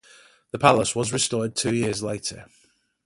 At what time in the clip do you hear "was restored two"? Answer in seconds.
0.95-1.75